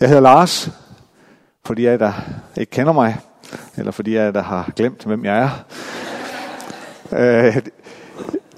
[0.00, 0.70] Jeg hedder Lars,
[1.66, 2.12] fordi jeg der
[2.56, 3.16] ikke kender mig,
[3.76, 5.64] eller fordi jeg der har glemt, hvem jeg er.
[7.12, 7.56] Øh,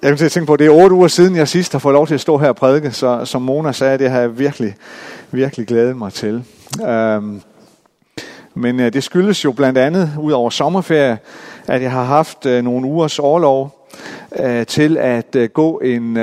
[0.03, 2.07] jeg kan tænke på, at det er otte uger siden, jeg sidst har fået lov
[2.07, 4.75] til at stå her og prædike, så som Mona sagde, det har jeg virkelig,
[5.31, 6.45] virkelig glædet mig til.
[6.87, 7.23] Øh,
[8.55, 11.19] men øh, det skyldes jo blandt andet, ud over sommerferie,
[11.69, 13.89] at jeg har haft nogle ugers overlov
[14.67, 16.15] til at gå en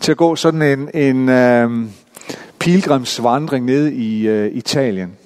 [0.00, 1.28] til at gå sådan en, en
[2.60, 5.16] pilgrimsvandring ned i øh, Italien.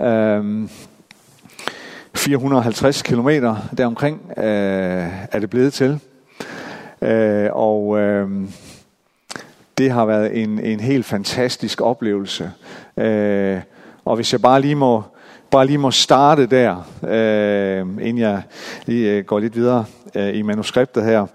[0.00, 0.68] Øh,
[2.14, 4.44] 450 kilometer deromkring øh,
[5.32, 6.00] er det blevet til.
[7.02, 8.28] Øh, og øh,
[9.78, 12.50] det har været en, en helt fantastisk oplevelse.
[12.96, 13.60] Øh,
[14.04, 15.02] og hvis jeg bare lige må,
[15.50, 18.42] bare lige må starte der, øh, inden jeg
[18.86, 21.26] lige øh, går lidt videre øh, i manuskriptet her,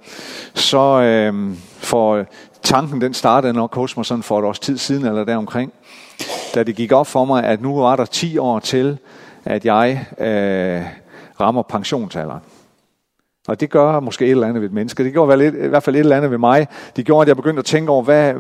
[0.54, 2.26] så øh, for
[2.64, 5.74] tanken den startede nok hos mig sådan for et års tid siden eller deromkring,
[6.56, 8.98] da det gik op for mig, at nu var der 10 år til,
[9.46, 10.86] at jeg øh,
[11.40, 12.42] rammer pensionsalderen.
[13.48, 15.04] Og det gør måske et eller andet ved et menneske.
[15.04, 16.68] Det gjorde lidt, i hvert fald et eller andet ved mig.
[16.96, 18.34] Det gjorde, at jeg begyndte at tænke over, hvad,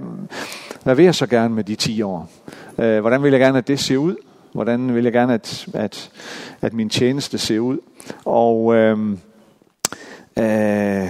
[0.83, 2.29] hvad vil jeg så gerne med de 10 år?
[2.77, 4.15] Øh, hvordan vil jeg gerne, at det ser ud?
[4.53, 6.09] Hvordan vil jeg gerne, at, at,
[6.61, 7.77] at min tjeneste ser ud?
[8.25, 9.19] Og, øhm,
[10.37, 11.09] øh, øh,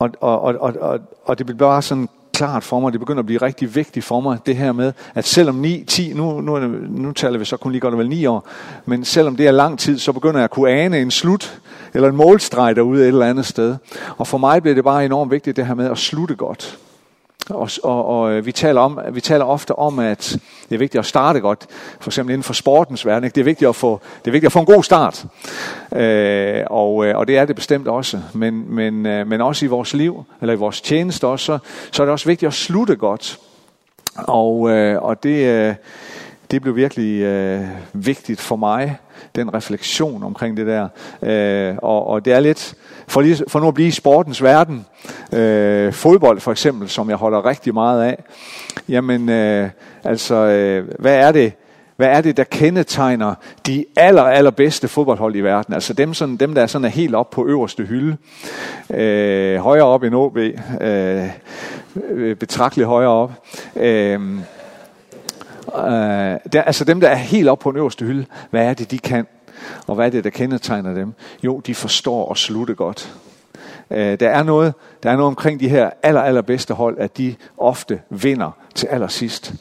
[0.00, 3.26] og, og, og, og, og det blev bare sådan klart for mig, det begynder at
[3.26, 7.12] blive rigtig vigtigt for mig, det her med, at selvom 9, 10, nu, nu, nu
[7.12, 8.48] taler vi så kun lige godt vel 9 år,
[8.86, 11.60] men selvom det er lang tid, så begynder jeg at kunne ane en slut,
[11.94, 13.76] eller en målstreg derude et eller andet sted.
[14.16, 16.78] Og for mig bliver det bare enormt vigtigt, det her med at slutte godt.
[17.50, 21.06] Og, og, og vi, taler om, vi taler ofte om, at det er vigtigt at
[21.06, 21.66] starte godt.
[22.00, 23.24] For eksempel inden for sportens verden.
[23.24, 23.34] Ikke?
[23.34, 25.26] Det, er vigtigt at få, det er vigtigt at få en god start.
[25.96, 28.20] Øh, og, øh, og det er det bestemt også.
[28.34, 31.58] Men, men, øh, men også i vores liv, eller i vores tjeneste også, så,
[31.92, 33.38] så er det også vigtigt at slutte godt.
[34.16, 35.74] Og, øh, og det, øh,
[36.50, 38.96] det blev virkelig øh, vigtigt for mig,
[39.34, 40.88] den refleksion omkring det der.
[41.22, 42.74] Øh, og, og det er lidt,
[43.10, 44.86] for, lige, for nu at blive i sportens verden,
[45.32, 48.24] øh, fodbold for eksempel, som jeg holder rigtig meget af,
[48.88, 49.68] jamen øh,
[50.04, 51.52] altså, øh, hvad er det,
[51.96, 53.34] hvad er det, der kendetegner
[53.66, 55.74] de aller, allerbedste fodboldhold i verden?
[55.74, 58.16] Altså dem, sådan, dem der er sådan er helt op på øverste hylde.
[58.94, 60.36] Øh, højere op end OB.
[60.36, 61.24] Øh,
[62.10, 63.32] øh, betragteligt højere op.
[63.76, 64.20] Øh,
[65.78, 68.90] Øh, der, altså dem, der er helt op på den øverste hylde, hvad er det,
[68.90, 69.26] de kan?
[69.86, 71.12] Og hvad er det, der kendetegner dem?
[71.42, 73.14] Jo, de forstår at slutte godt.
[73.90, 77.34] Øh, der, er noget, der er noget omkring de her aller, allerbedste hold, at de
[77.58, 79.54] ofte vinder til allersidst.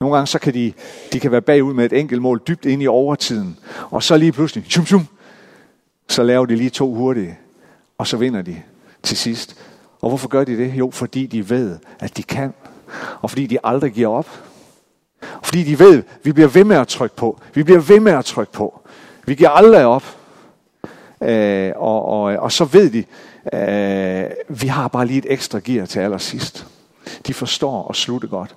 [0.00, 0.72] Nogle gange så kan de,
[1.12, 3.58] de kan være bagud med et enkelt mål dybt ind i overtiden.
[3.90, 5.06] Og så lige pludselig, tjum, tjum,
[6.08, 7.38] så laver de lige to hurtige.
[7.98, 8.62] Og så vinder de
[9.02, 9.56] til sidst.
[10.00, 10.74] Og hvorfor gør de det?
[10.74, 12.54] Jo, fordi de ved, at de kan.
[13.20, 14.51] Og fordi de aldrig giver op.
[15.42, 17.40] Fordi de ved, vi bliver ved med at trykke på.
[17.54, 18.80] Vi bliver ved med at trykke på.
[19.26, 20.04] Vi giver aldrig op.
[21.22, 23.04] Øh, og, og, og så ved de,
[23.52, 26.66] øh, vi har bare lige et ekstra gear til allersidst.
[27.26, 28.54] De forstår at slutte godt.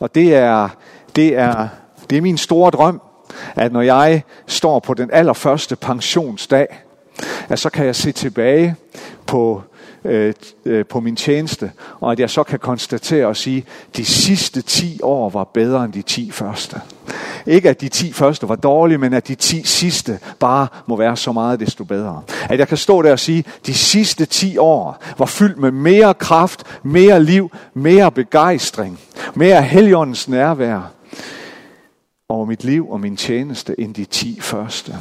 [0.00, 0.68] Og det er,
[1.16, 1.68] det er,
[2.10, 3.02] det er min store drøm,
[3.54, 6.66] at når jeg står på den allerførste pensionsdag,
[7.48, 8.76] at så kan jeg se tilbage
[9.26, 9.62] på
[10.04, 14.04] øh, øh, på min tjeneste, og at jeg så kan konstatere og sige, at de
[14.04, 16.80] sidste 10 år var bedre end de 10 første.
[17.46, 21.16] Ikke at de 10 første var dårlige, men at de 10 sidste bare må være
[21.16, 22.22] så meget desto bedre.
[22.48, 25.70] At jeg kan stå der og sige, at de sidste 10 år var fyldt med
[25.70, 28.98] mere kraft, mere liv, mere begejstring,
[29.34, 30.92] mere heligåndens nærvær
[32.28, 34.94] over mit liv og min tjeneste end de 10 første.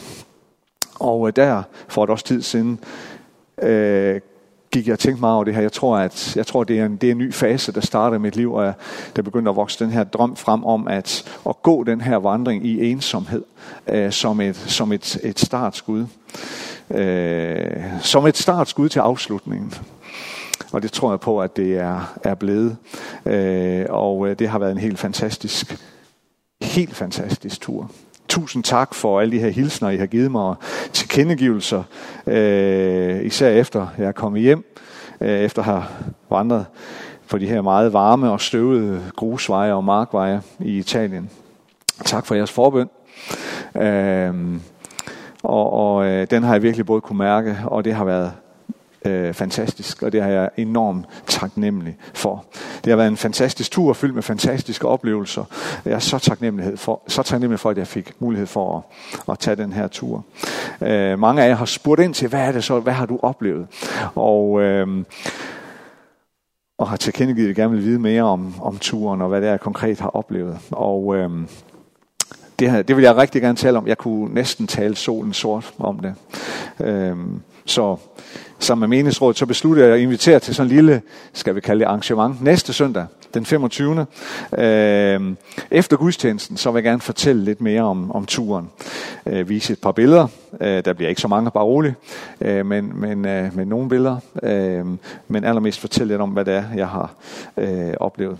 [1.00, 2.80] Og øh, der, for et års tid siden,
[3.62, 4.22] øh,
[4.72, 5.62] gik jeg og tænkte meget over det her.
[5.62, 8.18] Jeg tror, at jeg tror, det, er en, det er en ny fase, der starter
[8.18, 8.74] i mit liv, og
[9.16, 12.66] der begyndte at vokse den her drøm frem om at, at gå den her vandring
[12.66, 13.44] i ensomhed
[13.88, 16.06] øh, som, et, som et, et startskud.
[16.92, 19.74] Øh, som et startskud til afslutningen.
[20.72, 22.78] Og det tror jeg på, at det er, er blevet.
[23.26, 25.78] Øh, og øh, det har været en helt fantastisk,
[26.62, 27.92] helt fantastisk tur.
[28.32, 30.58] Tusind tak for alle de her hilsner, I har givet mig, og
[30.94, 31.84] tilkendegivelser,
[32.28, 34.76] øh, især efter jeg er kommet hjem,
[35.22, 35.84] øh, efter at have
[36.30, 36.66] vandret
[37.30, 41.30] på de her meget varme og støvede grusveje og markveje i Italien.
[42.06, 42.90] Tak for jeres forbøn.
[43.76, 44.34] Øh,
[45.44, 48.32] og og øh, den har jeg virkelig både kunne mærke, og det har været
[49.06, 52.46] øh, fantastisk, og det har jeg enormt taknemmelig for.
[52.84, 55.44] Det har været en fantastisk tur, fyldt med fantastiske oplevelser.
[55.86, 58.84] Jeg er så taknemmelig for, så taknemmelig for at jeg fik mulighed for at,
[59.32, 60.26] at tage den her tur.
[60.82, 63.20] Øh, mange af jer har spurgt ind til, hvad er det så, hvad har du
[63.22, 63.68] oplevet?
[64.16, 64.88] Og, øh,
[66.78, 69.48] og har tilkendegivet, at jeg gerne vil vide mere om, om turen og hvad det
[69.48, 70.58] er, jeg konkret har oplevet.
[70.72, 71.30] Og øh,
[72.60, 73.88] det, her, det vil jeg rigtig gerne tale om.
[73.88, 76.16] Jeg kunne næsten tale solen sort om det.
[76.80, 77.98] Øhm, så
[78.60, 81.02] sammen med menighedsrådet, så besluttede jeg at invitere til sådan en lille,
[81.34, 84.06] skal vi kalde det arrangement, næste søndag, den 25.
[84.58, 85.22] Øh,
[85.72, 88.70] efter gudstjenesten, så vil jeg gerne fortælle lidt mere om, om turen.
[89.26, 90.28] Øh, vise et par billeder.
[90.62, 91.96] Øh, der bliver ikke så mange, bare roligt,
[92.42, 94.18] øh, men, men, øh, men nogle billeder.
[94.44, 94.86] Øh,
[95.28, 97.14] men allermest fortælle lidt om, hvad det er, jeg har
[97.58, 98.38] øh, oplevet.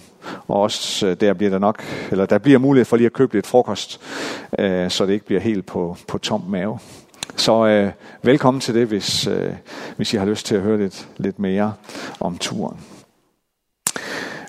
[0.48, 3.34] Og også øh, der bliver der nok, eller der bliver mulighed for lige at købe
[3.34, 4.02] lidt frokost,
[4.60, 6.80] øh, så det ikke bliver helt på, på tom mave.
[7.36, 7.92] Så øh,
[8.24, 9.54] velkommen til det, hvis, øh,
[9.98, 11.74] hvis I har lyst til at høre lidt, lidt mere
[12.20, 12.78] om turen.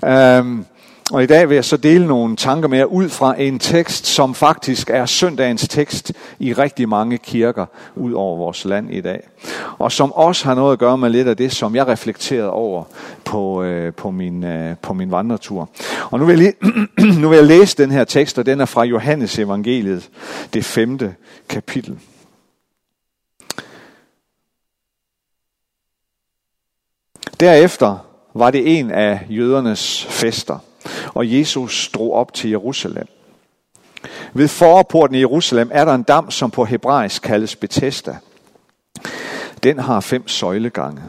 [0.05, 0.65] Øhm,
[1.13, 4.07] og i dag vil jeg så dele nogle tanker med jer ud fra en tekst,
[4.07, 7.67] som faktisk er søndagens tekst i rigtig mange kirker
[7.97, 9.29] ud over vores land i dag.
[9.79, 12.85] Og som også har noget at gøre med lidt af det, som jeg reflekterede over
[13.25, 15.69] på, øh, på, min, øh, på min vandretur.
[16.11, 18.65] Og nu vil, jeg lige, nu vil jeg læse den her tekst, og den er
[18.65, 20.11] fra Johannes evangeliet,
[20.55, 21.15] det femte
[21.49, 21.99] kapitel.
[27.43, 30.59] Derefter var det en af jødernes fester,
[31.15, 33.07] og Jesus drog op til Jerusalem.
[34.33, 38.17] Ved forporten i Jerusalem er der en dam, som på hebraisk kaldes Bethesda.
[39.63, 41.03] Den har fem søjlegange.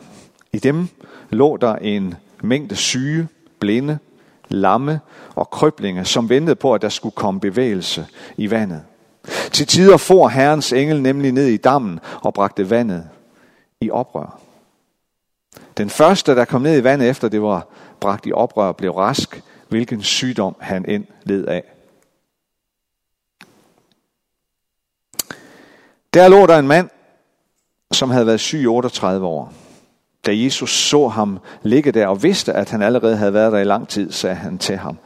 [0.53, 0.88] I dem
[1.30, 3.27] lå der en mængde syge,
[3.59, 3.97] blinde,
[4.50, 5.00] lamme
[5.35, 8.06] og krøblinge, som ventede på, at der skulle komme bevægelse
[8.38, 8.81] i vandet.
[9.51, 13.03] Til tider for Herrens engel nemlig ned i dammen og bragte vandet
[13.81, 14.39] i oprør.
[15.78, 17.68] Den første, der kom ned i vandet efter det var
[18.00, 21.64] bragt i oprør, blev rask, hvilken sygdom han end led af.
[26.14, 26.90] Der lå der en mand,
[27.92, 29.54] som havde været syg i 38 år.
[30.25, 33.64] Da Jesus så ham ligge der og vidste, at han allerede havde været der i
[33.64, 34.98] lang tid, sagde han til ham,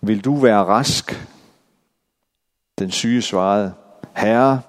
[0.00, 1.28] Vil du være rask?
[2.78, 3.74] Den syge svarede,
[4.16, 4.60] Herre,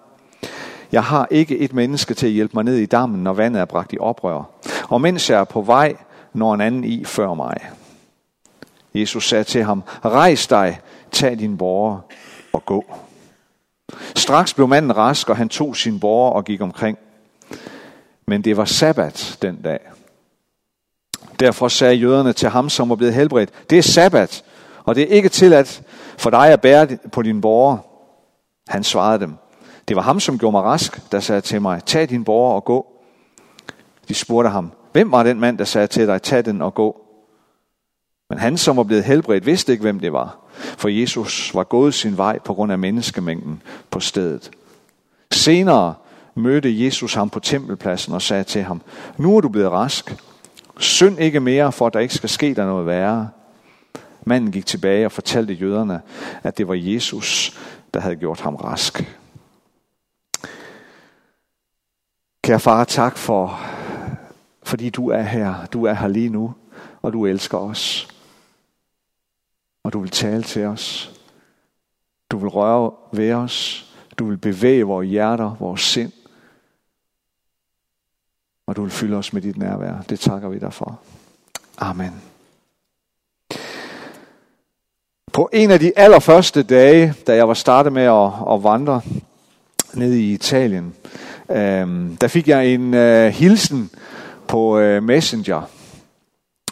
[0.91, 3.65] jeg har ikke et menneske til at hjælpe mig ned i dammen, når vandet er
[3.65, 4.43] bragt i oprør.
[4.89, 5.95] Og mens jeg er på vej,
[6.33, 7.57] når en anden i før mig.
[8.93, 10.79] Jesus sagde til ham, rejs dig,
[11.11, 11.99] tag din borger
[12.53, 12.85] og gå.
[14.15, 16.97] Straks blev manden rask, og han tog sin borger og gik omkring.
[18.27, 19.79] Men det var sabbat den dag.
[21.39, 24.43] Derfor sagde jøderne til ham, som var blevet helbredt, det er sabbat,
[24.83, 25.81] og det er ikke tilladt
[26.17, 27.77] for dig at bære på din borger.
[28.67, 29.35] Han svarede dem,
[29.87, 32.65] det var ham, som gjorde mig rask, der sagde til mig, tag din borger og
[32.65, 32.87] gå.
[34.07, 37.01] De spurgte ham, hvem var den mand, der sagde til dig, tag den og gå?
[38.29, 41.93] Men han, som var blevet helbredt, vidste ikke, hvem det var, for Jesus var gået
[41.93, 43.61] sin vej på grund af menneskemængden
[43.91, 44.51] på stedet.
[45.31, 45.93] Senere
[46.35, 48.81] mødte Jesus ham på tempelpladsen og sagde til ham,
[49.17, 50.15] nu er du blevet rask.
[50.79, 53.29] Synd ikke mere, for at der ikke skal ske der noget værre.
[54.25, 56.01] Manden gik tilbage og fortalte jøderne,
[56.43, 57.59] at det var Jesus,
[57.93, 59.17] der havde gjort ham rask.
[62.45, 63.59] Kære far, tak for,
[64.63, 65.65] fordi du er her.
[65.65, 66.53] Du er her lige nu,
[67.01, 68.07] og du elsker os.
[69.83, 71.13] Og du vil tale til os.
[72.29, 73.85] Du vil røre ved os.
[74.17, 76.11] Du vil bevæge vores hjerter, vores sind.
[78.67, 80.01] Og du vil fylde os med dit nærvær.
[80.09, 80.99] Det takker vi dig for.
[81.77, 82.21] Amen.
[85.33, 89.01] På en af de allerførste dage, da jeg var startet med at, at vandre
[89.93, 90.95] ned i Italien,
[91.51, 93.89] Øhm, der fik jeg en øh, hilsen
[94.47, 95.61] på øh, Messenger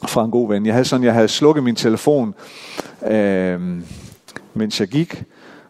[0.07, 0.65] fra en god ven.
[0.65, 2.33] Jeg havde sådan, jeg havde slukket min telefon,
[3.07, 3.61] øh,
[4.53, 5.23] mens jeg gik,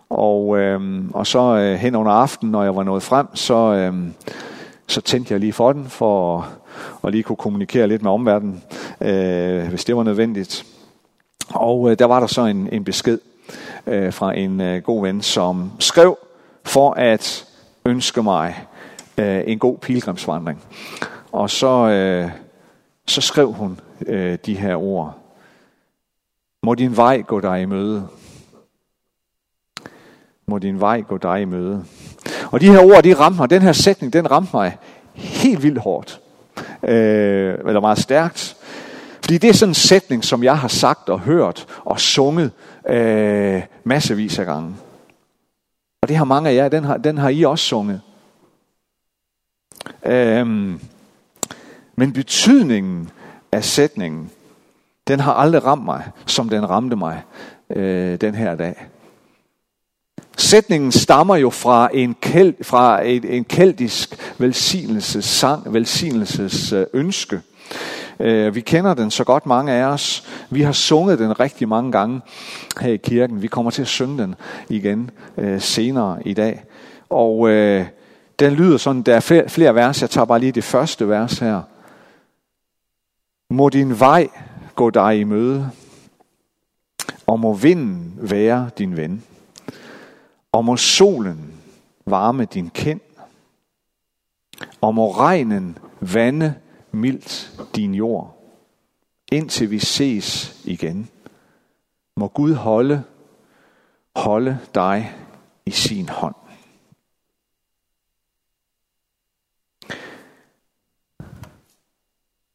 [0.10, 3.94] og, øh, og så øh, hen under aftenen, når jeg var nået frem, så, øh,
[4.88, 6.46] så tændte jeg lige for den, for at,
[7.04, 8.64] at lige kunne kommunikere lidt med omverdenen,
[9.02, 10.66] øh, hvis det var nødvendigt.
[11.50, 13.20] Og øh, der var der så en, en besked
[13.88, 16.18] øh, fra en øh, god ven, som skrev
[16.64, 17.46] for at
[17.86, 18.66] ønske mig
[19.18, 20.64] øh, en god pilgrimsvandring.
[21.32, 22.32] Og så, øh,
[23.08, 25.18] så skrev hun øh, de her ord.
[26.64, 28.08] Må din vej gå dig i møde.
[30.48, 31.86] Må din vej gå dig i møde.
[32.52, 33.50] Og de her ord, de ramte mig.
[33.50, 34.78] Den her sætning, den ramte mig
[35.14, 36.22] helt vildt hårdt.
[36.84, 38.58] Øh, eller meget stærkt.
[39.22, 42.52] Fordi det er sådan en sætning, som jeg har sagt og hørt og sunget
[42.90, 44.76] øh, massevis af gange.
[46.02, 48.02] Og det har mange af jer, den har, den har I også sunget.
[50.06, 50.80] Øhm,
[51.96, 53.10] men betydningen
[53.52, 54.32] af sætningen,
[55.08, 57.22] den har aldrig ramt mig, som den ramte mig
[57.70, 58.88] øh, den her dag.
[60.38, 67.42] Sætningen stammer jo fra en, kæld, fra en, en keltisk velsignelsessang, velsignelsesønske.
[68.20, 70.28] Øh, vi kender den så godt, mange af os.
[70.50, 72.22] Vi har sunget den rigtig mange gange
[72.82, 73.42] her i kirken.
[73.42, 74.36] Vi kommer til at synge den
[74.70, 76.64] igen øh, senere i dag.
[77.10, 77.86] Og øh,
[78.40, 80.02] den lyder sådan, der er flere vers.
[80.02, 81.62] Jeg tager bare lige det første vers her.
[83.50, 84.30] Må din vej
[84.76, 85.72] gå dig i møde,
[87.28, 89.24] og må vinden være din ven,
[90.52, 91.54] og må solen
[92.06, 93.00] varme din kind,
[94.82, 96.56] og må regnen vande
[96.92, 98.38] mildt din jord,
[99.32, 101.10] indtil vi ses igen.
[102.18, 103.04] Må Gud holde,
[104.16, 105.16] holde dig
[105.66, 106.36] i sin hånd.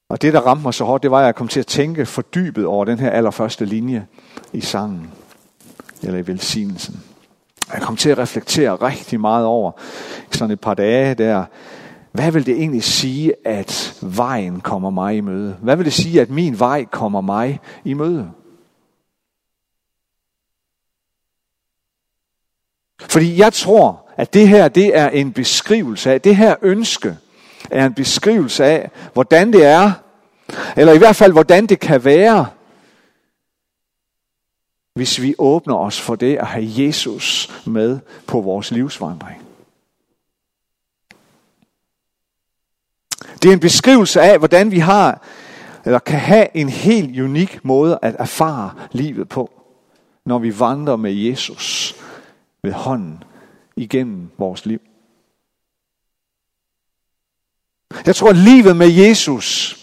[0.08, 2.06] Og det, der ramte mig så hårdt, det var, at jeg kom til at tænke
[2.06, 4.06] fordybet over den her allerførste linje
[4.52, 5.10] i sangen,
[6.02, 7.02] eller i velsignelsen.
[7.72, 9.72] Jeg kom til at reflektere rigtig meget over
[10.30, 11.44] sådan et par dage der,
[12.12, 15.56] hvad vil det egentlig sige, at vejen kommer mig i møde?
[15.62, 18.30] Hvad vil det sige, at min vej kommer mig i møde?
[23.00, 27.16] Fordi jeg tror, at det her det er en beskrivelse af, det her ønske
[27.70, 29.92] er en beskrivelse af, hvordan det er,
[30.76, 32.46] eller i hvert fald, hvordan det kan være,
[34.94, 39.42] hvis vi åbner os for det at have Jesus med på vores livsvandring.
[43.42, 45.22] Det er en beskrivelse af, hvordan vi har,
[45.84, 49.50] eller kan have en helt unik måde at erfare livet på,
[50.25, 51.94] når vi vandrer med Jesus
[52.62, 53.22] ved hånden
[53.76, 54.80] igennem vores liv.
[58.07, 59.76] Jeg tror, at livet med Jesus,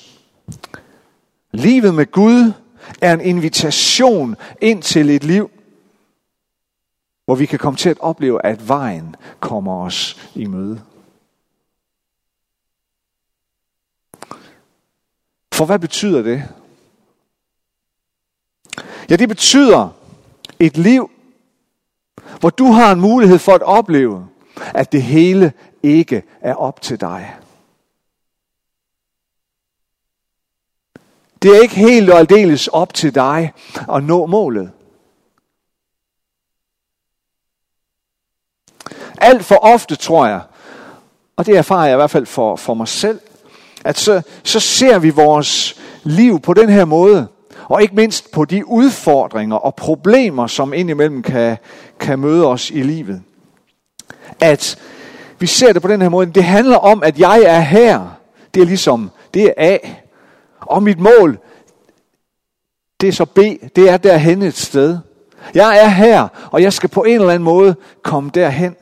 [1.52, 2.54] livet med Gud,
[3.02, 5.52] er en invitation ind til et liv,
[7.26, 10.82] hvor vi kan komme til at opleve, at vejen kommer os i møde.
[15.54, 16.44] For hvad betyder det?
[19.10, 19.90] Ja, det betyder
[20.60, 21.12] et liv,
[22.40, 24.28] hvor du har en mulighed for at opleve,
[24.74, 27.36] at det hele ikke er op til dig.
[31.46, 33.54] Det er ikke helt og aldeles op til dig
[33.94, 34.72] at nå målet.
[39.18, 40.42] Alt for ofte, tror jeg,
[41.36, 43.20] og det erfarer jeg i hvert fald for, for mig selv,
[43.84, 47.28] at så, så ser vi vores liv på den her måde,
[47.64, 51.58] og ikke mindst på de udfordringer og problemer, som indimellem kan,
[52.00, 53.22] kan møde os i livet.
[54.40, 54.78] At
[55.40, 56.25] vi ser det på den her måde.
[56.25, 58.18] Det handler om, at jeg er her.
[58.54, 59.78] Det er ligesom, det er A.
[60.65, 61.39] Og mit mål,
[63.01, 63.38] det er så B.
[63.75, 65.00] Det er derhen et sted.
[65.53, 68.75] Jeg er her, og jeg skal på en eller anden måde komme derhen.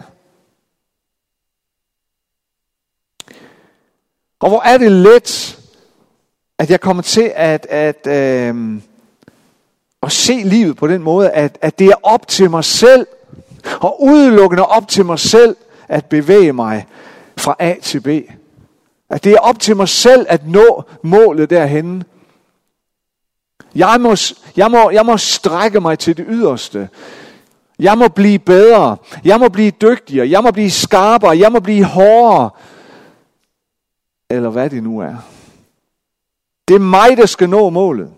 [4.39, 5.59] Og hvor er det let,
[6.59, 8.81] at jeg kommer til at, at, øh,
[10.03, 13.07] at se livet på den måde, at, at det er op til mig selv,
[13.81, 15.55] og udelukkende op til mig selv,
[15.87, 16.87] at bevæge mig
[17.37, 18.07] fra A til B.
[19.13, 22.03] At det er op til mig selv at nå målet derhen.
[23.75, 24.15] Jeg må,
[24.57, 26.89] jeg, må, jeg må strække mig til det yderste.
[27.79, 28.97] Jeg må blive bedre.
[29.23, 30.29] Jeg må blive dygtigere.
[30.29, 31.37] Jeg må blive skarpere.
[31.37, 32.49] Jeg må blive hårdere
[34.29, 35.15] eller hvad det nu er.
[36.67, 38.11] Det er mig, der skal nå målet.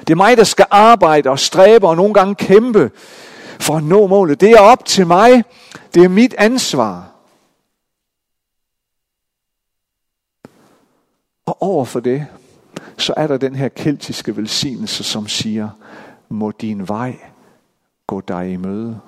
[0.00, 2.90] Det er mig, der skal arbejde og stræbe og nogle gange kæmpe
[3.60, 4.40] for at nå målet.
[4.40, 5.44] Det er op til mig.
[5.94, 7.09] Det er mit ansvar.
[11.50, 12.26] Og over for det,
[12.98, 15.68] så er der den her keltiske velsignelse, som siger,
[16.28, 17.18] må din vej
[18.06, 19.00] gå dig i møde.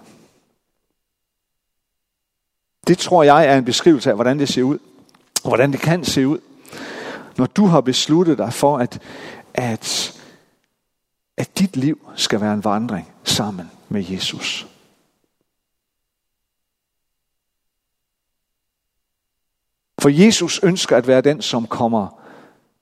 [2.86, 4.78] Det tror jeg er en beskrivelse af, hvordan det ser ud
[5.42, 6.38] og hvordan det kan se ud,
[7.38, 9.02] når du har besluttet dig for, at,
[9.54, 10.20] at,
[11.36, 14.66] at dit liv skal være en vandring sammen med Jesus.
[19.98, 22.21] For Jesus ønsker at være den, som kommer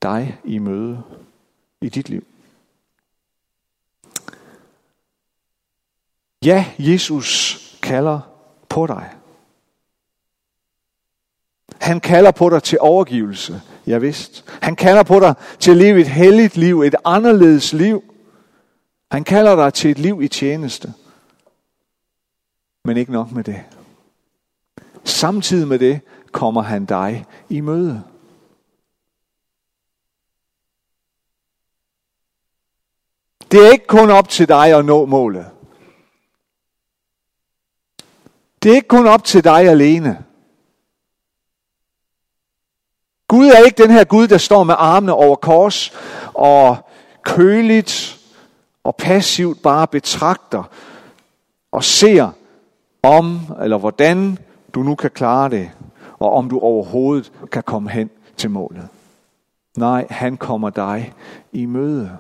[0.03, 1.03] dig i møde
[1.81, 2.25] i dit liv.
[6.45, 8.21] Ja, Jesus kalder
[8.69, 9.11] på dig.
[11.81, 13.63] Han kalder på dig til overgivelse.
[13.87, 14.45] Ja vist.
[14.63, 18.15] Han kalder på dig til at leve et helligt liv, et anderledes liv.
[19.11, 20.95] Han kalder dig til et liv i tjeneste.
[22.85, 23.65] Men ikke nok med det.
[25.05, 26.01] Samtidig med det
[26.33, 28.03] kommer han dig i møde.
[33.51, 35.47] Det er ikke kun op til dig at nå målet.
[38.63, 40.25] Det er ikke kun op til dig alene.
[43.29, 45.93] Gud er ikke den her Gud, der står med armene over kors
[46.35, 46.77] og
[47.23, 48.21] køligt
[48.85, 50.63] og passivt bare betragter
[51.73, 52.31] og ser
[53.03, 54.39] om eller hvordan
[54.75, 55.71] du nu kan klare det,
[56.19, 58.89] og om du overhovedet kan komme hen til målet.
[59.77, 61.13] Nej, han kommer dig
[61.53, 62.19] i møde.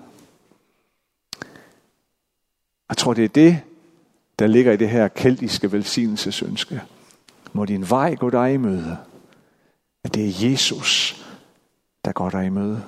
[2.91, 3.63] Jeg tror, det er det,
[4.39, 6.83] der ligger i det her keltiske velsignelsesønske.
[7.53, 8.99] Må din vej gå dig i møde.
[10.05, 11.17] At det er Jesus,
[12.05, 12.83] der går dig i møde.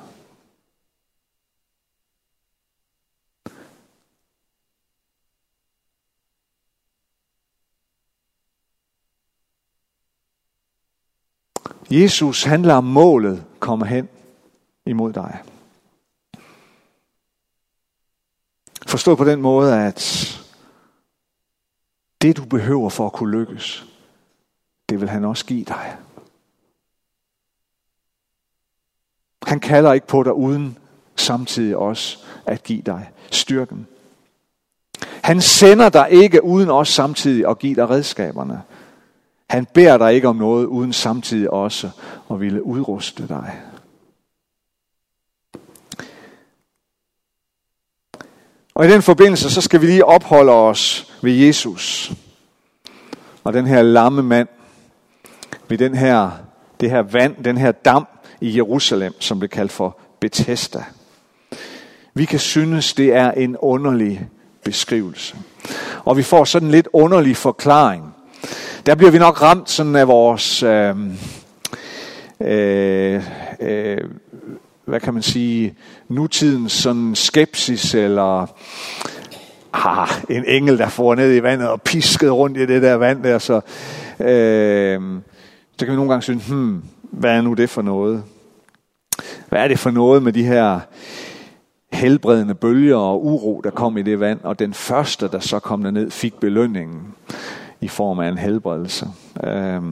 [11.91, 14.09] Jesus handler om målet kommer hen
[14.87, 15.43] imod dig.
[18.93, 20.29] Forstå på den måde, at
[22.23, 23.87] det du behøver for at kunne lykkes,
[24.89, 25.97] det vil han også give dig.
[29.47, 30.79] Han kalder ikke på dig uden
[31.17, 33.87] samtidig også at give dig styrken.
[35.03, 38.63] Han sender dig ikke uden også samtidig at give dig redskaberne.
[39.51, 41.91] Han beder dig ikke om noget uden samtidig også
[42.31, 43.63] at ville udruste dig.
[48.75, 52.13] Og i den forbindelse, så skal vi lige opholde os ved Jesus.
[53.45, 54.49] Og den her lamme mand,
[55.69, 56.31] ved den her,
[56.81, 58.07] det her vand, den her dam
[58.41, 60.85] i Jerusalem, som blev kaldt for Bethesda.
[62.15, 64.29] Vi kan synes, det er en underlig
[64.65, 65.37] beskrivelse.
[66.05, 68.15] Og vi får sådan en lidt underlig forklaring.
[68.87, 71.19] Der bliver vi nok ramt sådan af vores, øhm,
[72.41, 73.23] øh, øh,
[73.61, 73.99] øh,
[74.93, 75.75] hvad kan man sige,
[76.09, 78.47] nutidens sådan skepsis, eller
[79.73, 83.23] ah, en engel, der får ned i vandet og pisket rundt i det der vand
[83.23, 83.61] der, så,
[84.21, 85.01] øh,
[85.79, 88.23] så kan vi nogle gange synes, hmm, hvad er nu det for noget?
[89.49, 90.81] Hvad er det for noget med de her
[91.93, 95.81] helbredende bølger og uro, der kom i det vand, og den første, der så kom
[95.81, 97.01] ned, fik belønningen
[97.81, 99.07] i form af en helbredelse.
[99.45, 99.83] Øh,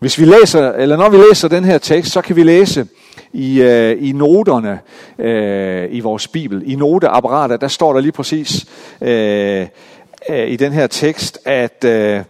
[0.00, 2.86] hvis vi læser, eller når vi læser den her tekst, så kan vi læse
[3.32, 4.80] i, øh, i noterne
[5.18, 8.66] øh, i vores bibel, i noteapparater, der står der lige præcis
[9.00, 9.66] øh,
[10.30, 12.22] øh, i den her tekst, at, øh,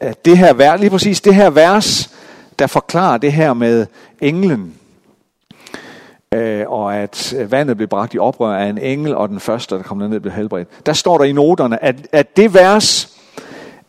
[0.00, 2.10] at det her vers, lige præcis det her vers,
[2.58, 3.86] der forklarer det her med
[4.20, 4.74] englen,
[6.32, 9.82] øh, og at vandet blev bragt i oprør af en engel, og den første, der
[9.82, 10.86] kom ned, blev helbredt.
[10.86, 13.08] Der står der i noterne, at, at det vers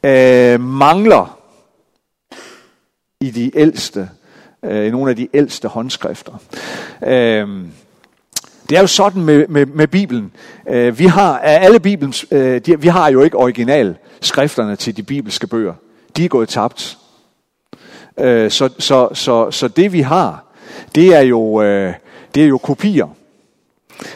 [0.03, 1.36] øh, mangler
[3.21, 4.09] i de ældste,
[4.63, 6.33] øh, i nogle af de ældste håndskrifter.
[7.05, 7.47] Øh,
[8.69, 10.31] det er jo sådan med, med, med Bibelen.
[10.69, 15.03] Øh, vi har af alle Bibelens, øh, de, vi har jo ikke originalskrifterne til de
[15.03, 15.73] bibelske bøger.
[16.17, 16.97] De er gået tabt.
[18.19, 20.45] Øh, så, så, så, så det vi har,
[20.95, 21.93] det er jo, øh,
[22.35, 23.07] det er jo kopier.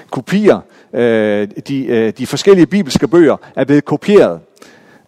[0.10, 0.60] Kopier.
[0.94, 4.40] Øh, de, øh, de forskellige bibelske bøger er blevet kopieret.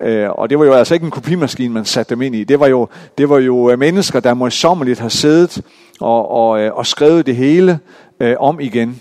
[0.04, 2.44] Øh, og det var jo altså ikke en kopimaskine, man satte dem ind i.
[2.44, 2.88] Det var jo,
[3.18, 5.62] det var jo øh, mennesker, der møjsommeligt har siddet
[6.00, 7.80] og, og, øh, og skrevet det hele
[8.20, 9.00] øh, om igen.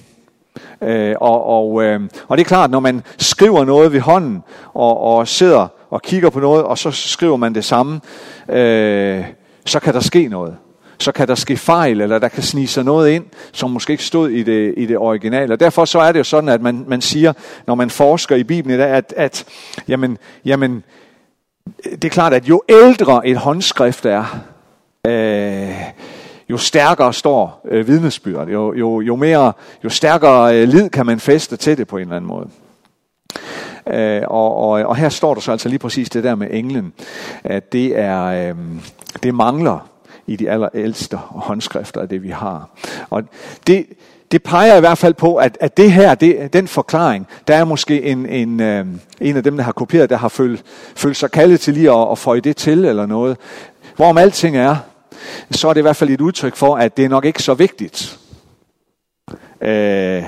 [0.82, 4.42] Øh, og, og, øh, og det er klart, når man skriver noget ved hånden,
[4.74, 8.00] og, og sidder og kigger på noget, og så skriver man det samme,
[8.48, 9.24] øh,
[9.66, 10.56] så kan der ske noget
[11.02, 14.04] så kan der ske fejl, eller der kan snige sig noget ind, som måske ikke
[14.04, 15.52] stod i det, i det originale.
[15.52, 17.32] Og derfor så er det jo sådan, at man, man siger,
[17.66, 19.44] når man forsker i Bibelen, at, at
[19.88, 20.84] jamen, jamen,
[21.84, 24.38] det er klart, at jo ældre et håndskrift er,
[25.06, 25.74] øh,
[26.50, 29.52] jo stærkere står øh, vidnesbyrdet, jo, jo, jo, mere,
[29.84, 32.48] jo stærkere øh, lid kan man feste til det på en eller anden måde.
[33.86, 36.92] Øh, og, og, og her står der så altså lige præcis det der med englen,
[37.44, 38.56] at det er øh,
[39.22, 39.91] det mangler
[40.26, 42.70] i de allerældste håndskrifter af det, vi har.
[43.11, 43.22] Og
[43.66, 43.87] det,
[44.32, 47.64] det peger i hvert fald på, at, at det her, det, den forklaring, der er
[47.64, 48.87] måske en, en, øh,
[49.20, 50.62] en af dem, der har kopieret, der har følt,
[50.96, 53.37] følt sig kaldet til lige at, at få det til eller noget.
[53.96, 54.76] Hvorom alting er,
[55.50, 57.54] så er det i hvert fald et udtryk for, at det er nok ikke så
[57.54, 58.18] vigtigt,
[59.61, 60.24] øh,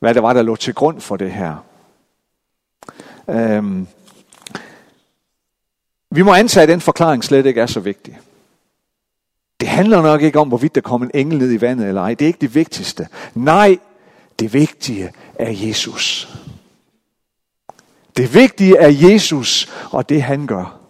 [0.00, 1.64] hvad der var, der lå til grund for det her.
[3.30, 3.86] Øh,
[6.10, 8.18] vi må antage, at den forklaring slet ikke er så vigtig.
[9.60, 12.14] Det handler nok ikke om, hvorvidt der kommer en engel ned i vandet eller ej.
[12.14, 13.08] Det er ikke det vigtigste.
[13.34, 13.78] Nej,
[14.38, 16.28] det vigtige er Jesus.
[18.16, 20.80] Det vigtige er Jesus og det han gør.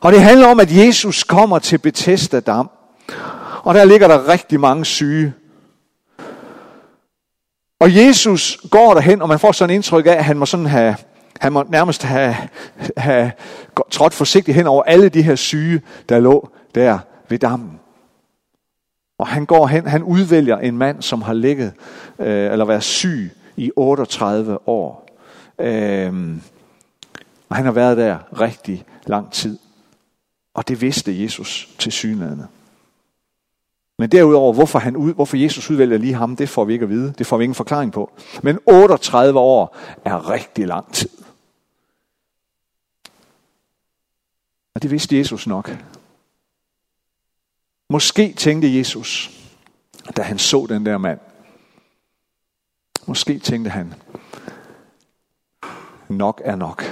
[0.00, 2.70] Og det handler om, at Jesus kommer til Bethesda Dam.
[3.62, 5.34] Og der ligger der rigtig mange syge.
[7.80, 10.66] Og Jesus går derhen, og man får sådan en indtryk af, at han må sådan
[10.66, 10.96] have
[11.40, 12.36] han måtte nærmest have,
[12.96, 13.32] have
[13.90, 17.80] trådt forsigtigt hen over alle de her syge, der lå der ved dammen.
[19.18, 21.72] Og han går hen, han udvælger en mand, som har ligget,
[22.18, 25.08] øh, eller været syg i 38 år.
[25.58, 26.36] Øh,
[27.48, 29.58] og han har været der rigtig lang tid.
[30.54, 32.46] Og det vidste Jesus til synlædende.
[33.98, 36.90] Men derudover, hvorfor, han ud, hvorfor Jesus udvælger lige ham, det får vi ikke at
[36.90, 37.14] vide.
[37.18, 38.10] Det får vi ingen forklaring på.
[38.42, 41.08] Men 38 år er rigtig lang tid.
[44.76, 45.70] Og det vidste Jesus nok.
[47.88, 49.30] Måske tænkte Jesus,
[50.16, 51.20] da han så den der mand,
[53.06, 53.94] måske tænkte han,
[56.08, 56.82] nok er nok.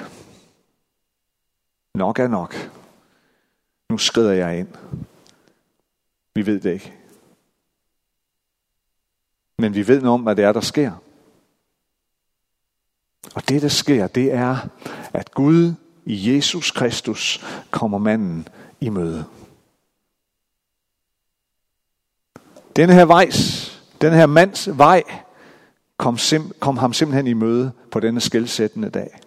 [1.95, 2.55] Nok er nok.
[3.89, 4.69] Nu skrider jeg ind.
[6.35, 6.95] Vi ved det ikke.
[9.59, 10.93] Men vi ved noget om, hvad det er, der sker.
[13.35, 14.69] Og det, der sker, det er,
[15.13, 15.75] at Gud
[16.07, 18.49] i Jesus Kristus kommer manden
[18.81, 19.25] i møde.
[22.77, 25.03] Denne her vejs, den her mands vej,
[25.97, 29.21] kom, sim, kom ham simpelthen i møde på denne skældsættende dag.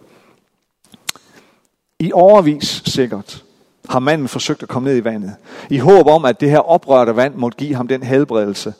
[2.00, 3.44] I overvis sikkert
[3.90, 5.36] har manden forsøgt at komme ned i vandet,
[5.70, 8.74] i håb om, at det her oprørte vand måtte give ham den helbredelse,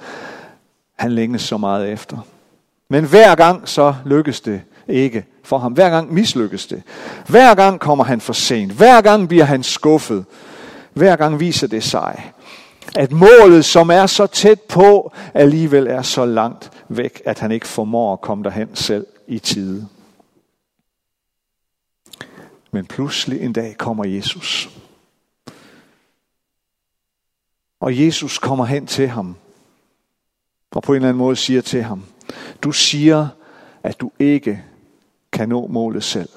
[0.96, 2.18] han længes så meget efter.
[2.90, 5.74] Men hver gang så lykkes det ikke for ham.
[5.74, 6.84] Hver gang mislykkes det.
[7.28, 8.72] Hver gang kommer han for sent.
[8.72, 10.26] Hver gang bliver han skuffet.
[10.94, 12.34] Hver gang viser det sig,
[12.96, 17.68] at målet, som er så tæt på, alligevel er så langt væk, at han ikke
[17.68, 19.88] formår at komme derhen selv i tide.
[22.72, 24.70] Men pludselig en dag kommer Jesus.
[27.80, 29.36] Og Jesus kommer hen til ham,
[30.72, 32.04] og på en eller anden måde siger til ham,
[32.64, 33.28] du siger,
[33.84, 34.64] at du ikke
[35.32, 36.30] kan nå målet selv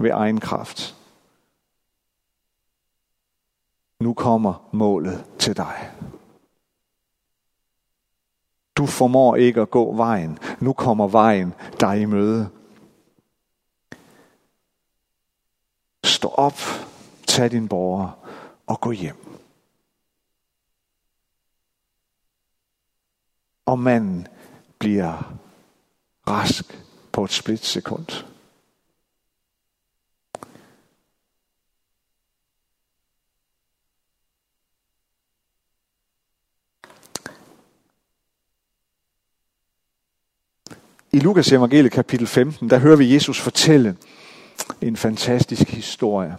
[0.00, 0.96] ved egen kraft.
[4.00, 5.92] Nu kommer målet til dig.
[8.76, 10.38] Du formår ikke at gå vejen.
[10.60, 12.48] Nu kommer vejen dig i møde.
[16.04, 16.58] Stå op,
[17.26, 18.26] tag din borger
[18.66, 19.38] og gå hjem.
[23.66, 24.26] Og manden
[24.78, 25.34] bliver
[26.28, 26.85] rask
[27.16, 28.24] på et splitsekund.
[41.12, 43.96] I Lukas evangelie kapitel 15, der hører vi Jesus fortælle
[44.80, 46.36] en fantastisk historie.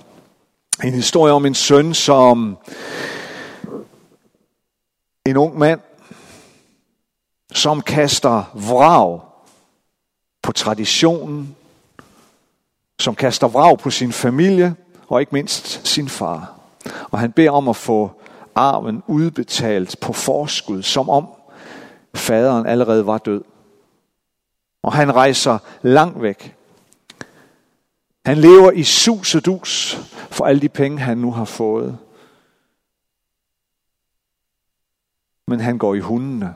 [0.84, 2.58] En historie om en søn, som
[5.26, 5.80] en ung mand,
[7.54, 9.27] som kaster vrag
[10.48, 11.56] på traditionen,
[13.00, 14.76] som kaster vrag på sin familie
[15.08, 16.60] og ikke mindst sin far.
[17.12, 18.12] Og han beder om at få
[18.56, 21.28] arven udbetalt på forskud, som om
[22.14, 23.44] faderen allerede var død.
[24.84, 26.56] Og han rejser langt væk.
[28.26, 31.98] Han lever i sus og dus for alle de penge, han nu har fået.
[35.48, 36.56] Men han går i hundene.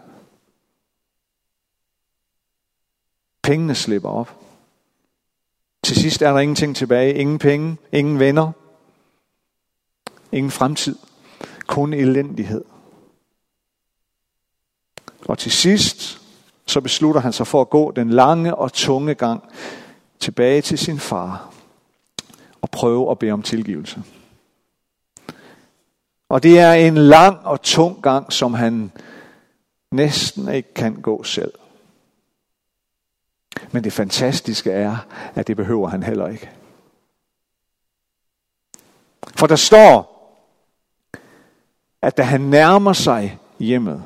[3.51, 4.39] Pengene slipper op.
[5.83, 7.13] Til sidst er der ingenting tilbage.
[7.13, 8.51] Ingen penge, ingen venner,
[10.31, 10.95] ingen fremtid.
[11.67, 12.63] Kun elendighed.
[15.25, 16.21] Og til sidst,
[16.65, 19.43] så beslutter han sig for at gå den lange og tunge gang
[20.19, 21.53] tilbage til sin far
[22.61, 24.03] og prøve at bede om tilgivelse.
[26.29, 28.91] Og det er en lang og tung gang, som han
[29.91, 31.53] næsten ikke kan gå selv.
[33.71, 34.97] Men det fantastiske er,
[35.35, 36.49] at det behøver han heller ikke.
[39.35, 40.11] For der står,
[42.01, 44.03] at da han nærmer sig hjemmet,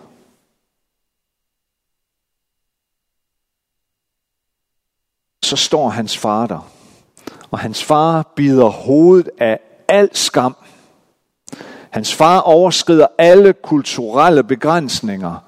[5.44, 6.72] så står hans far der.
[7.52, 10.56] Og hans far bider hovedet af al skam.
[11.90, 15.40] Hans far overskrider alle kulturelle begrænsninger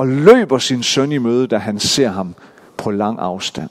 [0.00, 2.34] og løber sin søn i møde, da han ser ham
[2.76, 3.70] på lang afstand.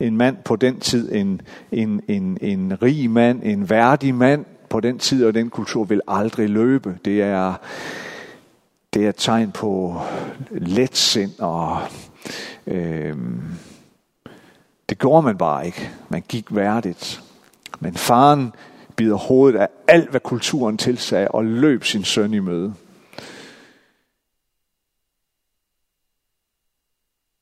[0.00, 1.40] En mand på den tid, en,
[1.72, 6.00] en, en, en rig mand, en værdig mand på den tid og den kultur vil
[6.08, 6.98] aldrig løbe.
[7.04, 7.54] Det er,
[8.94, 10.00] det er et tegn på
[10.50, 11.78] letsind og
[12.66, 13.16] øh,
[14.88, 15.90] det gjorde man bare ikke.
[16.08, 17.22] Man gik værdigt.
[17.80, 18.52] Men faren
[18.98, 22.74] bider hovedet af alt, hvad kulturen tilsagde, og løb sin søn i møde.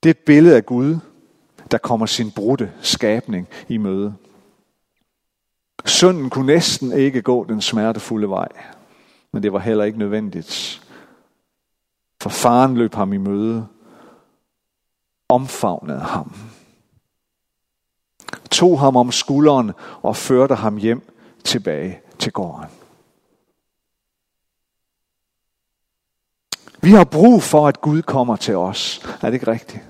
[0.02, 0.98] Det er et billede af Gud,
[1.70, 4.14] der kommer sin brudte skabning i møde.
[5.84, 8.48] Sønnen kunne næsten ikke gå den smertefulde vej,
[9.32, 10.82] men det var heller ikke nødvendigt.
[12.22, 13.66] For faren løb ham i møde,
[15.28, 16.32] omfavnede ham,
[18.50, 21.15] tog ham om skulderen og førte ham hjem
[21.46, 22.66] tilbage til gården.
[26.82, 29.06] Vi har brug for, at Gud kommer til os.
[29.22, 29.82] Er det ikke rigtigt?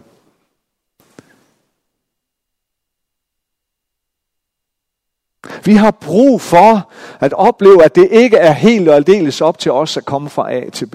[5.64, 9.72] Vi har brug for at opleve, at det ikke er helt og aldeles op til
[9.72, 10.94] os at komme fra A til B.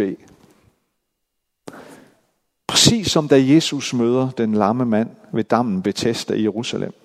[2.68, 7.01] Præcis som da Jesus møder den lamme mand ved dammen Bethesda i Jerusalem.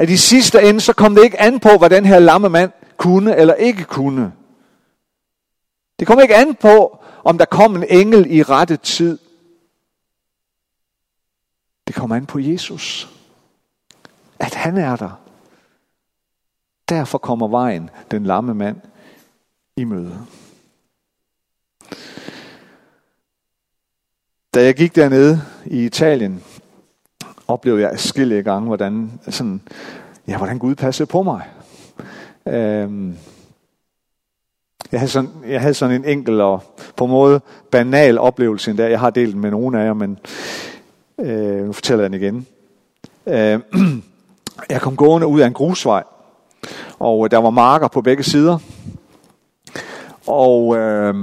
[0.00, 2.72] At i sidste ende, så kom det ikke an på, hvad den her lamme mand
[2.96, 4.32] kunne eller ikke kunne.
[5.98, 9.18] Det kom ikke an på, om der kom en engel i rette tid.
[11.86, 13.08] Det kommer an på Jesus.
[14.38, 15.20] At han er der.
[16.88, 18.80] Derfor kommer vejen den lamme mand
[19.76, 20.26] i møde.
[24.54, 26.44] Da jeg gik dernede i Italien,
[27.50, 29.60] oplevede jeg skille gange, hvordan, sådan,
[30.28, 31.42] ja, hvordan Gud passede på mig.
[32.46, 33.16] Øhm,
[34.92, 36.62] jeg, havde sådan, jeg havde sådan en enkel og
[36.96, 38.90] på en måde banal oplevelse endda.
[38.90, 40.18] Jeg har delt den med nogle af jer, men
[41.20, 42.46] øh, nu fortæller jeg den igen.
[43.26, 43.60] Øh,
[44.70, 46.02] jeg kom gående ud af en grusvej,
[46.98, 48.58] og øh, der var marker på begge sider.
[50.26, 51.14] Og øh,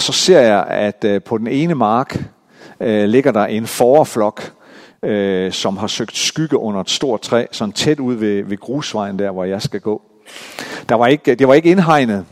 [0.00, 2.30] så ser jeg, at øh, på den ene mark
[2.80, 4.52] øh, ligger der en forflok,
[5.02, 9.18] øh, som har søgt skygge under et stort træ, sådan tæt ud ved, ved grusvejen
[9.18, 10.02] der, hvor jeg skal gå.
[10.88, 12.26] Der var ikke, det var ikke indhegnet.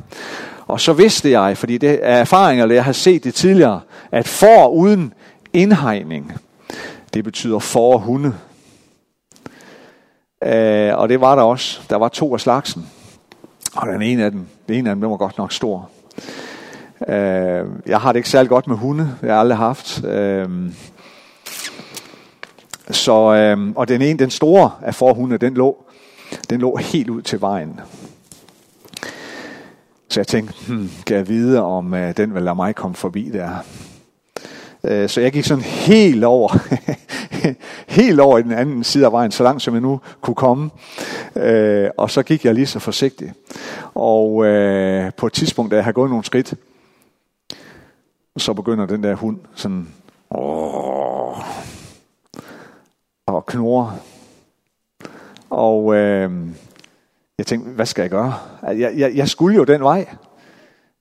[0.67, 3.81] Og så vidste jeg, fordi det er erfaringer, jeg har set det tidligere,
[4.13, 5.13] at for uden
[5.53, 6.33] indhegning,
[7.15, 8.35] det betyder for hunde.
[10.45, 11.81] Øh, og det var der også.
[11.91, 12.87] Der var to af slagsen.
[13.77, 15.91] Og den ene af dem, den ene af dem, den var godt nok stor.
[17.07, 19.17] Øh, jeg har det ikke særlig godt med hunde.
[19.23, 20.05] Jeg har aldrig haft.
[20.05, 20.49] Øh,
[22.91, 25.85] så, øh, og den ene, den store af forhunde, den lå,
[26.51, 27.81] den lå helt ud til vejen.
[30.09, 33.31] Så jeg tænkte, hmm, kan jeg vide, om øh, den vil lade mig komme forbi
[33.33, 33.51] der.
[34.83, 36.59] Uh, så jeg gik sådan helt over,
[38.01, 40.71] helt over i den anden side af vejen, så langt som jeg nu kunne komme.
[41.35, 43.33] Uh, og så gik jeg lige så forsigtigt.
[43.95, 44.45] Og
[45.17, 46.55] på et tidspunkt, da jeg havde gået nogle skridt,
[48.39, 49.89] så begynder den der hund sådan
[50.31, 51.39] åh,
[53.27, 53.97] og knurre.
[55.51, 56.31] Og øh,
[57.39, 58.35] jeg tænkte, hvad skal jeg gøre?
[58.63, 60.07] Jeg, jeg, jeg skulle jo den vej.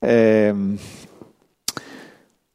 [0.04, 0.78] Øh,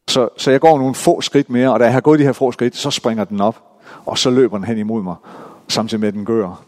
[0.08, 2.34] så, så jeg går nogle få skridt mere, og da jeg har gået de her
[2.34, 3.63] få skridt, så springer den op,
[4.06, 5.15] og så løber den hen imod mig,
[5.67, 6.63] samtidig med at den gør.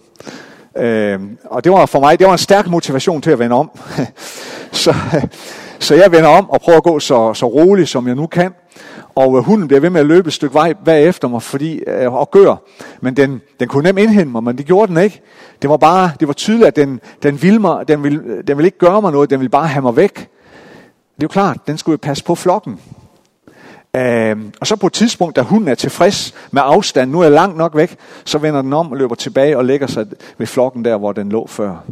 [0.78, 3.71] Øh, og det var for mig, det var en stærk motivation til at vende om.
[4.71, 4.95] så,
[5.79, 8.53] så jeg vender om og prøver at gå så, så roligt, som jeg nu kan.
[9.15, 12.13] Og øh, hunden bliver ved med at løbe et stykke vej bagefter mig fordi, øh,
[12.13, 12.55] og gør.
[13.01, 15.21] Men den, den kunne nemt indhente mig, men det gjorde den ikke.
[15.61, 18.67] Det var bare, det var tydeligt, at den, den, ville mig, den, ville, den ville
[18.67, 20.15] ikke gøre mig noget, den ville bare have mig væk.
[20.15, 22.79] Det er jo klart, den skulle jo passe på flokken.
[23.95, 27.31] Øh, og så på et tidspunkt, da hunden er tilfreds med afstand, nu er jeg
[27.31, 30.07] langt nok væk, så vender den om og løber tilbage og lægger sig
[30.38, 31.83] ved flokken der, hvor den lå før.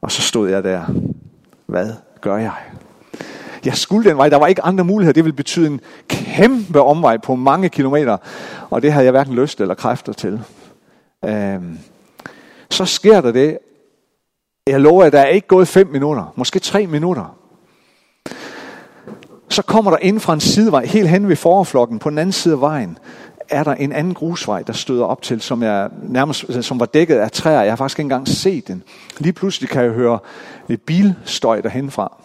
[0.00, 0.82] Og så stod jeg der.
[1.66, 2.52] Hvad gør jeg?
[3.64, 4.28] Jeg skulle den vej.
[4.28, 5.12] Der var ikke andre muligheder.
[5.12, 8.16] Det ville betyde en kæmpe omvej på mange kilometer.
[8.70, 10.40] Og det havde jeg hverken lyst eller kræfter til.
[11.24, 11.78] Øhm,
[12.70, 13.58] så sker der det.
[14.66, 16.32] Jeg lover, at der er ikke gået fem minutter.
[16.36, 17.36] Måske tre minutter.
[19.48, 22.54] Så kommer der ind fra en sidevej, helt hen ved forflokken, på den anden side
[22.54, 22.98] af vejen,
[23.48, 26.86] er der en anden grusvej, der støder op til, som, jeg nærmest, øh, som var
[26.86, 27.62] dækket af træer.
[27.62, 28.82] Jeg har faktisk ikke engang set den.
[29.18, 30.18] Lige pludselig kan jeg høre
[30.68, 32.16] et bilstøj derhenfra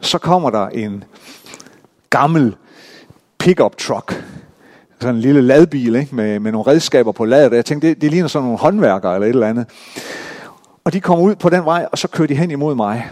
[0.00, 1.04] så kommer der en
[2.10, 2.56] gammel
[3.38, 4.24] pickup truck.
[5.00, 6.14] Sådan en lille ladbil ikke?
[6.14, 7.52] Med, med nogle redskaber på ladet.
[7.52, 9.66] Jeg tænkte, det, det ligner sådan nogle håndværkere eller et eller andet.
[10.84, 13.10] Og de kommer ud på den vej, og så kører de hen imod mig.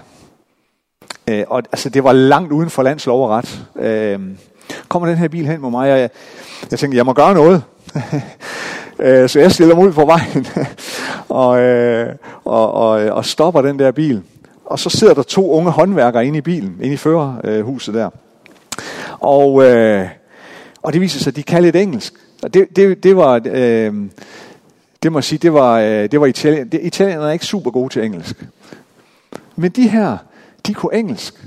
[1.29, 3.67] Øh, og altså, det var langt uden for landslov og ret.
[3.77, 4.21] Øh,
[4.89, 6.11] kommer den her bil hen mod mig, og jeg,
[6.71, 7.63] jeg tænkte, jeg må gøre noget.
[8.99, 10.47] øh, så jeg stiller mig ud på vejen,
[11.29, 14.23] og, øh, og, og, og stopper den der bil.
[14.67, 18.11] Og så sidder der to unge håndværkere inde i bilen, inde i førerhuset der.
[19.21, 20.09] Og, øh,
[20.83, 22.15] og det viser sig, at de kan lidt engelsk.
[22.43, 23.41] Og det, det, det var...
[23.45, 23.95] Øh,
[25.03, 26.71] det må jeg sige, det var, øh, det var italien.
[26.73, 28.45] Italienerne er ikke super gode til engelsk.
[29.57, 30.17] Men de her,
[30.67, 31.45] de kunne engelsk.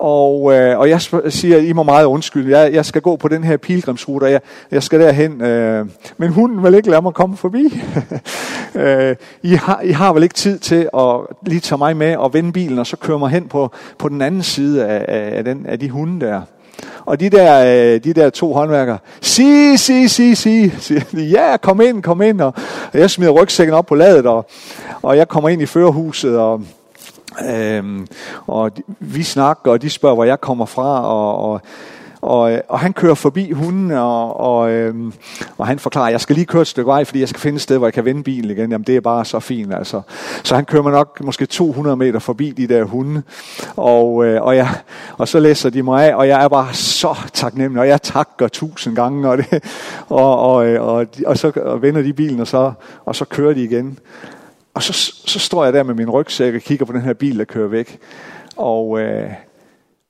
[0.00, 3.44] Og, øh, og jeg siger, I må meget undskylde, jeg, jeg skal gå på den
[3.44, 5.40] her pilgrimsrute, og jeg, jeg skal derhen.
[5.40, 5.86] Øh,
[6.18, 7.82] men hunden vil ikke lade mig komme forbi.
[8.74, 12.34] øh, I, har, I har vel ikke tid til at lige tage mig med og
[12.34, 15.04] vende bilen, og så køre mig hen på, på den anden side af,
[15.38, 16.40] af, den, af de hunde der.
[17.04, 21.56] Og de der, øh, de der to håndværkere, sig, sig, sig, sig, siger de, ja,
[21.56, 22.40] kom ind, kom ind.
[22.40, 22.54] Og
[22.94, 24.46] jeg smider rygsækken op på ladet, og,
[25.02, 26.62] og jeg kommer ind i førerhuset, og
[27.50, 28.06] Øhm,
[28.46, 31.60] og vi snakker, og de spørger, hvor jeg kommer fra, og, og,
[32.20, 35.12] og, og han kører forbi hunden, og, og, øhm,
[35.58, 37.62] og han forklarer, jeg skal lige køre et stykke vej, fordi jeg skal finde et
[37.62, 38.70] sted, hvor jeg kan vende bilen igen.
[38.70, 40.00] Jamen det er bare så fint, altså.
[40.44, 43.22] Så han kører mig nok måske 200 meter forbi de der hunde,
[43.76, 44.68] og, øh, og, jeg,
[45.18, 48.48] og så læser de mig af, og jeg er bare så taknemmelig, og jeg takker
[48.48, 49.64] tusind gange, og, det,
[50.08, 52.72] og, og, øh, og, og så og vender de bilen, og så,
[53.04, 53.98] og så kører de igen.
[54.74, 54.92] Og så,
[55.26, 57.68] så står jeg der med min rygsæk og kigger på den her bil, der kører
[57.68, 57.98] væk.
[58.56, 59.32] Og, øh,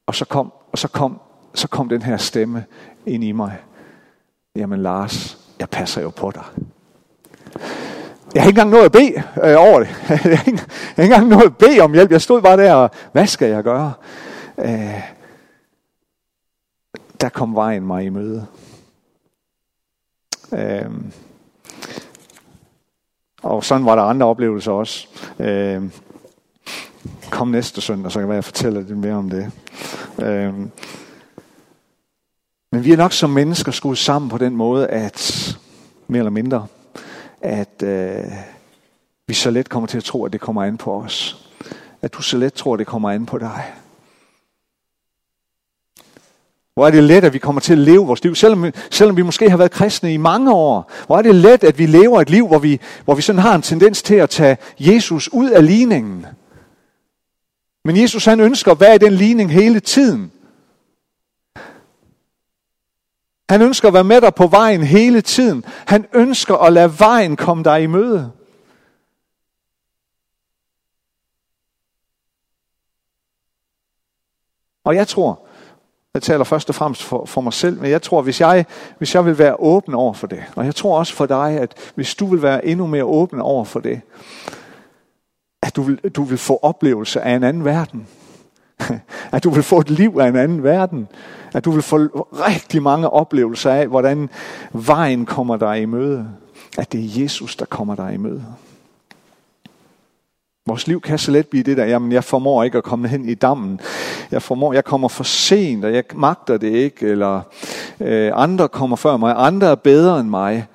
[0.06, 1.20] og, så, kom, og så, kom,
[1.54, 2.64] så kom den her stemme
[3.06, 3.56] ind i mig.
[4.56, 6.44] Jamen Lars, jeg passer jo på dig.
[8.34, 9.88] Jeg har ikke engang nået at bede øh, over det.
[10.30, 10.62] jeg har ikke,
[10.96, 12.10] jeg har ikke engang nået at bede om hjælp.
[12.10, 13.92] Jeg stod bare der og, hvad skal jeg gøre?
[14.58, 15.00] Øh,
[17.20, 18.46] der kom vejen mig i møde.
[20.52, 20.90] Øh,
[23.42, 25.08] og sådan var der andre oplevelser også.
[25.38, 25.82] Øh,
[27.30, 29.52] kom næste søndag, så kan jeg være, fortælle lidt mere om det.
[30.22, 30.54] Øh,
[32.72, 35.58] men vi er nok som mennesker skruet sammen på den måde, at
[36.08, 36.66] mere eller mindre,
[37.40, 38.24] at øh,
[39.26, 41.46] vi så let kommer til at tro, at det kommer an på os.
[42.02, 43.64] At du så let tror, at det kommer an på dig.
[46.74, 49.22] Hvor er det let, at vi kommer til at leve vores liv, selvom, selvom vi
[49.22, 50.92] måske har været kristne i mange år.
[51.06, 53.54] Hvor er det let, at vi lever et liv, hvor vi, hvor vi sådan har
[53.54, 56.26] en tendens til at tage Jesus ud af ligningen.
[57.84, 60.32] Men Jesus han ønsker at være i den ligning hele tiden.
[63.50, 65.64] Han ønsker at være med dig på vejen hele tiden.
[65.86, 68.32] Han ønsker at lade vejen komme dig i møde.
[74.84, 75.46] Og jeg tror,
[76.14, 78.64] jeg taler først og fremmest for, for mig selv, men jeg tror, hvis jeg,
[78.98, 81.92] hvis jeg vil være åben over for det, og jeg tror også for dig, at
[81.94, 84.00] hvis du vil være endnu mere åben over for det,
[85.62, 88.06] at du vil, du vil få oplevelse af en anden verden.
[89.32, 91.08] At du vil få et liv af en anden verden.
[91.54, 91.96] At du vil få
[92.32, 94.30] rigtig mange oplevelser af, hvordan
[94.72, 96.28] vejen kommer dig i møde.
[96.78, 98.44] At det er Jesus, der kommer dig i møde.
[100.70, 103.28] Vores liv kan så let blive det der, jamen jeg formår ikke at komme hen
[103.28, 103.80] i dammen.
[104.30, 107.42] Jeg formår, jeg kommer for sent, og jeg magter det ikke, eller
[108.00, 110.66] øh, andre kommer før mig, andre er bedre end mig.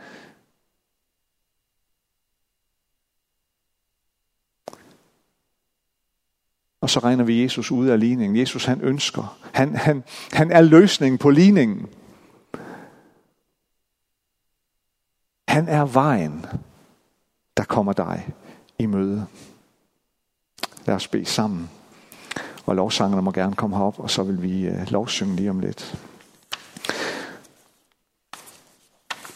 [6.81, 8.39] Og så regner vi Jesus ud af ligningen.
[8.39, 9.37] Jesus han ønsker.
[9.53, 11.87] Han, han, han er løsningen på ligningen.
[15.47, 16.45] Han er vejen,
[17.57, 18.29] der kommer dig
[18.79, 19.27] i møde.
[20.85, 21.69] Lad os bede sammen.
[22.65, 25.97] Og lovsangerne må gerne komme herop, og så vil vi øh, lovsynge lige om lidt.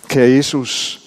[0.08, 1.02] Kære Jesus,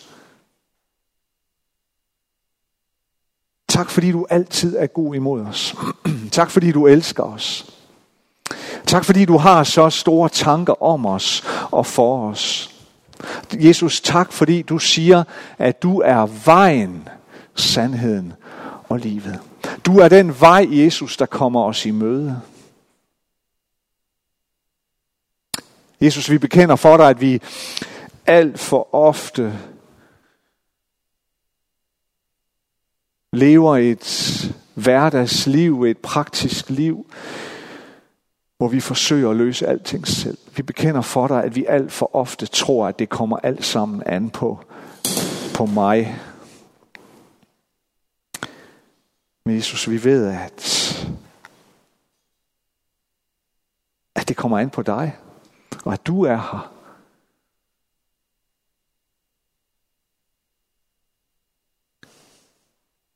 [3.68, 5.74] tak fordi du altid er god imod os.
[6.32, 7.72] tak fordi du elsker os.
[8.86, 12.74] Tak fordi du har så store tanker om os og for os.
[13.54, 15.24] Jesus, tak fordi du siger,
[15.58, 17.08] at du er vejen,
[17.54, 18.32] sandheden
[18.92, 19.40] og livet.
[19.86, 22.40] Du er den vej, Jesus, der kommer os i møde.
[26.00, 27.42] Jesus, vi bekender for dig, at vi
[28.26, 29.58] alt for ofte
[33.32, 37.06] lever et hverdagsliv, et praktisk liv,
[38.58, 40.38] hvor vi forsøger at løse alting selv.
[40.56, 44.02] Vi bekender for dig, at vi alt for ofte tror, at det kommer alt sammen
[44.06, 44.60] an på,
[45.54, 46.18] på mig
[49.44, 51.06] Men Jesus, vi ved, at,
[54.14, 55.18] at det kommer an på dig,
[55.84, 56.72] og at du er her.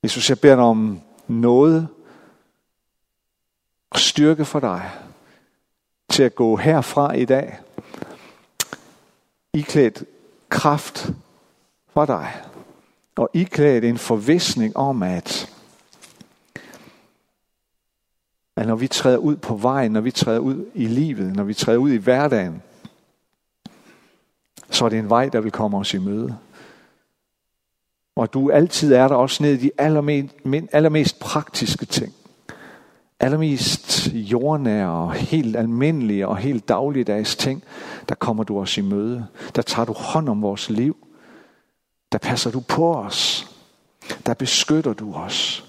[0.03, 1.89] Jesus, jeg beder dig om noget
[3.91, 4.91] og styrke for dig
[6.09, 7.59] til at gå herfra i dag
[9.53, 10.05] iklædt
[10.49, 11.11] kraft
[11.89, 12.43] for dig
[13.17, 15.56] og iklædt en forvisning om, at
[18.57, 21.55] at når vi træder ud på vejen, når vi træder ud i livet, når vi
[21.55, 22.63] træder ud i hverdagen,
[24.71, 26.37] så er det en vej, der vil komme os i møde.
[28.17, 30.35] Og du altid er der også ned i de allermest,
[30.73, 32.13] allermest praktiske ting.
[33.21, 37.63] allermest jordnære og helt almindelige og helt dagligdags ting,
[38.09, 39.27] der kommer du os i møde.
[39.55, 40.97] Der tager du hånd om vores liv.
[42.13, 43.51] Der passer du på os.
[44.27, 45.66] Der beskytter du os.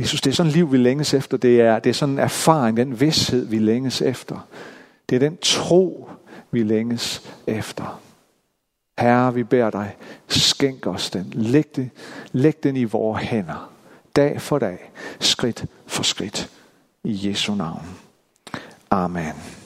[0.00, 1.36] Jeg synes, det er sådan et liv, vi længes efter.
[1.36, 4.46] Det er, det er sådan en erfaring, den vidshed, vi længes efter.
[5.08, 6.08] Det er den tro,
[6.50, 8.00] vi længes efter.
[8.98, 9.96] Herre, vi beder dig,
[10.28, 11.32] skænk os den.
[11.32, 11.90] Læg, det,
[12.32, 13.72] læg den i vores hænder.
[14.16, 14.90] Dag for dag,
[15.20, 16.50] skridt for skridt.
[17.04, 17.86] I Jesu navn.
[18.90, 19.59] Amen.